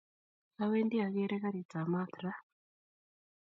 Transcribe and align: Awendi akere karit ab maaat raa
Awendi 0.63 0.97
akere 1.05 1.37
karit 1.43 1.71
ab 1.79 1.87
maaat 1.91 2.13
raa 2.23 2.39